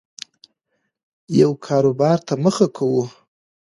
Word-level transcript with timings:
یو 1.39 1.51
کاربار 1.65 2.17
ته 2.27 2.33
مخه 2.43 2.67
کوو 2.75 3.03